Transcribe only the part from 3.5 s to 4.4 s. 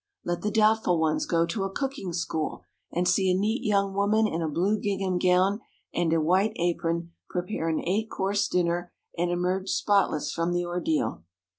young woman,